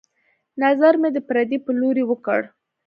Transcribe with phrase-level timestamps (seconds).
[0.63, 2.41] نظر مې د پردې په لورې وکړ